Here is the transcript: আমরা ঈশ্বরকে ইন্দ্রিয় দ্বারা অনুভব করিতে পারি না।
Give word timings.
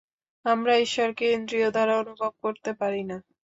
আমরা 0.45 0.73
ঈশ্বরকে 0.77 1.25
ইন্দ্রিয় 1.31 1.67
দ্বারা 1.71 1.93
অনুভব 2.01 2.31
করিতে 2.43 2.71
পারি 2.73 3.01
না। 3.03 3.17